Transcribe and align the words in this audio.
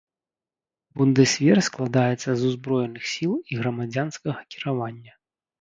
Бундэсвер 1.01 1.57
складаецца 1.67 2.29
з 2.39 2.49
узброеных 2.53 3.03
сіл 3.13 3.33
і 3.37 3.53
грамадзянскага 3.63 4.39
кіравання. 4.57 5.13